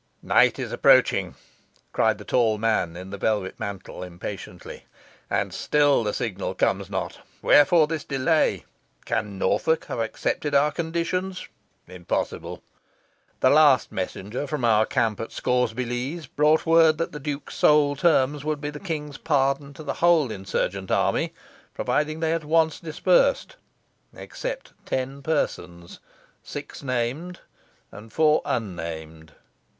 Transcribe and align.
"Night 0.23 0.57
is 0.57 0.71
approaching," 0.71 1.35
cried 1.93 2.17
the 2.17 2.25
tall 2.25 2.57
man 2.57 2.97
in 2.97 3.11
the 3.11 3.19
velvet 3.19 3.59
mantle, 3.59 4.01
impatiently; 4.01 4.87
"and 5.29 5.53
still 5.53 6.03
the 6.03 6.11
signal 6.11 6.55
comes 6.55 6.89
not. 6.89 7.19
Wherefore 7.43 7.85
this 7.85 8.03
delay? 8.03 8.65
Can 9.05 9.37
Norfolk 9.37 9.85
have 9.85 9.99
accepted 9.99 10.55
our 10.55 10.71
conditions? 10.71 11.47
Impossible. 11.87 12.63
The 13.41 13.51
last 13.51 13.91
messenger 13.91 14.47
from 14.47 14.65
our 14.65 14.87
camp 14.87 15.19
at 15.19 15.31
Scawsby 15.31 15.85
Lees 15.85 16.25
brought 16.25 16.65
word 16.65 16.97
that 16.97 17.11
the 17.11 17.19
duke's 17.19 17.53
sole 17.55 17.95
terms 17.95 18.43
would 18.43 18.59
be 18.59 18.71
the 18.71 18.79
king's 18.79 19.19
pardon 19.19 19.71
to 19.75 19.83
the 19.83 19.93
whole 20.01 20.31
insurgent 20.31 20.89
army, 20.89 21.31
provided 21.75 22.21
they 22.21 22.33
at 22.33 22.43
once 22.43 22.79
dispersed 22.79 23.55
except 24.15 24.73
ten 24.83 25.21
persons, 25.21 25.99
six 26.41 26.81
named 26.81 27.41
and 27.91 28.11
four 28.11 28.41
unnamed." 28.45 29.33